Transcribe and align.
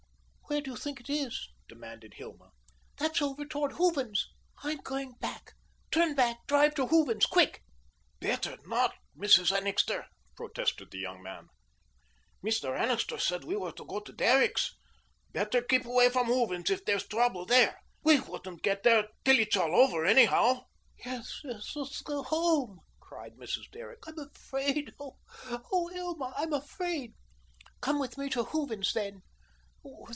"Where 0.51 0.59
do 0.59 0.71
you 0.71 0.75
think 0.75 0.99
it 0.99 1.09
is?" 1.09 1.47
demanded 1.69 2.15
Hilma. 2.15 2.51
"That's 2.97 3.21
over 3.21 3.45
toward 3.45 3.71
Hooven's." 3.71 4.27
"I'm 4.61 4.79
going. 4.79 5.15
Turn 5.91 6.13
back. 6.13 6.45
Drive 6.45 6.75
to 6.75 6.87
Hooven's, 6.87 7.25
quick." 7.25 7.63
"Better 8.19 8.57
not, 8.65 8.93
Mrs. 9.17 9.55
Annixter," 9.55 10.07
protested 10.35 10.91
the 10.91 10.99
young 10.99 11.23
man. 11.23 11.47
"Mr. 12.43 12.77
Annixter 12.77 13.17
said 13.17 13.45
we 13.45 13.55
were 13.55 13.71
to 13.71 13.85
go 13.85 14.01
to 14.01 14.11
Derrick's. 14.11 14.75
Better 15.31 15.61
keep 15.61 15.85
away 15.85 16.09
from 16.09 16.25
Hooven's 16.27 16.69
if 16.69 16.83
there's 16.83 17.07
trouble 17.07 17.45
there. 17.45 17.79
We 18.03 18.19
wouldn't 18.19 18.61
get 18.61 18.83
there 18.83 19.07
till 19.23 19.39
it's 19.39 19.55
all 19.55 19.73
over, 19.73 20.05
anyhow." 20.05 20.65
"Yes, 21.05 21.39
yes, 21.45 21.73
let's 21.77 22.01
go 22.01 22.23
home," 22.23 22.81
cried 22.99 23.35
Mrs. 23.37 23.71
Derrick, 23.71 24.05
"I'm 24.05 24.19
afraid. 24.19 24.91
Oh, 24.99 25.87
Hilma, 25.87 26.33
I'm 26.35 26.51
afraid." 26.51 27.13
"Come 27.79 27.99
with 27.99 28.17
me 28.17 28.27
to 28.31 28.43
Hooven's 28.43 28.91
then." 28.91 29.21